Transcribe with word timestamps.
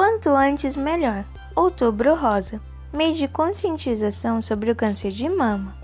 Quanto 0.00 0.30
antes, 0.30 0.76
melhor. 0.76 1.26
Outubro 1.54 2.14
Rosa 2.14 2.58
mês 2.90 3.18
de 3.18 3.28
conscientização 3.28 4.40
sobre 4.40 4.70
o 4.70 4.74
câncer 4.74 5.10
de 5.10 5.28
mama. 5.28 5.76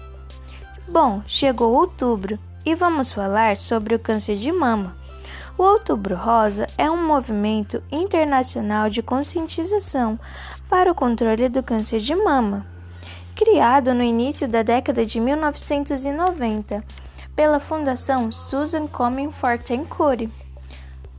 Bom, 0.88 1.21
chegou 1.27 1.74
outubro 1.74 2.38
e 2.65 2.74
vamos 2.74 3.13
falar 3.13 3.58
sobre 3.58 3.94
o 3.94 3.99
câncer 3.99 4.37
de 4.37 4.51
mama. 4.51 4.97
O 5.58 5.63
Outubro 5.63 6.17
Rosa 6.17 6.67
é 6.79 6.90
um 6.90 7.06
movimento 7.06 7.83
internacional 7.92 8.88
de 8.88 9.03
conscientização 9.03 10.19
para 10.67 10.90
o 10.90 10.94
controle 10.94 11.51
do 11.51 11.62
câncer 11.62 12.01
de 12.01 12.14
mama, 12.14 12.64
criado 13.35 13.92
no 13.92 14.03
início 14.03 14.48
da 14.48 14.62
década 14.62 15.04
de 15.04 15.21
1990 15.21 16.83
pela 17.37 17.60
Fundação 17.60 18.33
Susan 18.33 18.87
Komen 18.87 19.30
Fortencourt. 19.30 20.30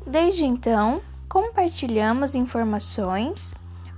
Desde 0.04 0.46
então, 0.46 1.00
compartilhamos 1.38 2.34
informações 2.34 3.54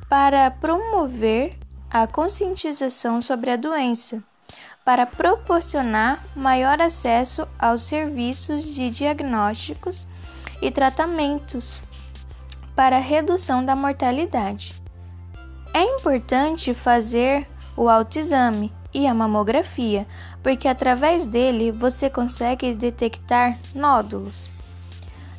para 0.09 0.51
promover 0.51 1.57
a 1.89 2.05
conscientização 2.05 3.21
sobre 3.21 3.49
a 3.49 3.55
doença, 3.55 4.21
para 4.83 5.05
proporcionar 5.05 6.21
maior 6.35 6.81
acesso 6.81 7.47
aos 7.57 7.83
serviços 7.83 8.65
de 8.65 8.89
diagnósticos 8.89 10.05
e 10.61 10.69
tratamentos 10.69 11.81
para 12.75 12.99
redução 12.99 13.63
da 13.63 13.73
mortalidade. 13.73 14.75
É 15.73 15.81
importante 15.81 16.73
fazer 16.73 17.47
o 17.77 17.87
autoexame 17.87 18.69
e 18.93 19.07
a 19.07 19.13
mamografia, 19.13 20.05
porque 20.43 20.67
através 20.67 21.25
dele 21.25 21.71
você 21.71 22.09
consegue 22.09 22.73
detectar 22.73 23.57
nódulos. 23.73 24.49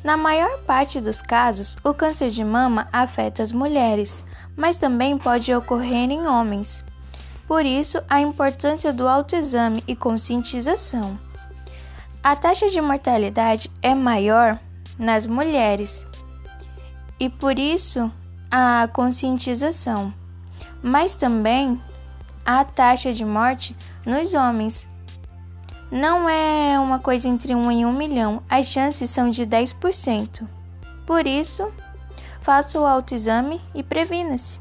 Na 0.03 0.17
maior 0.17 0.59
parte 0.63 0.99
dos 0.99 1.21
casos, 1.21 1.77
o 1.83 1.93
câncer 1.93 2.29
de 2.31 2.43
mama 2.43 2.87
afeta 2.91 3.43
as 3.43 3.51
mulheres, 3.51 4.23
mas 4.55 4.77
também 4.77 5.17
pode 5.17 5.53
ocorrer 5.53 6.09
em 6.09 6.25
homens. 6.25 6.83
Por 7.47 7.65
isso, 7.65 8.01
a 8.09 8.19
importância 8.19 8.91
do 8.91 9.07
autoexame 9.07 9.83
e 9.87 9.95
conscientização. 9.95 11.19
A 12.23 12.35
taxa 12.35 12.67
de 12.67 12.79
mortalidade 12.81 13.69
é 13.81 13.93
maior 13.93 14.59
nas 14.97 15.25
mulheres 15.25 16.07
e 17.19 17.29
por 17.29 17.57
isso 17.57 18.11
a 18.49 18.87
conscientização, 18.91 20.13
mas 20.81 21.15
também 21.15 21.81
a 22.45 22.63
taxa 22.63 23.11
de 23.13 23.25
morte 23.25 23.75
nos 24.05 24.33
homens, 24.33 24.87
não 25.91 26.29
é 26.29 26.79
uma 26.79 26.99
coisa 26.99 27.27
entre 27.27 27.53
um 27.53 27.69
em 27.69 27.85
um 27.85 27.91
milhão, 27.91 28.41
as 28.49 28.67
chances 28.67 29.09
são 29.09 29.29
de 29.29 29.45
10%. 29.45 30.47
Por 31.05 31.27
isso, 31.27 31.69
faça 32.41 32.79
o 32.79 32.85
autoexame 32.85 33.59
e 33.75 33.83
previna-se. 33.83 34.60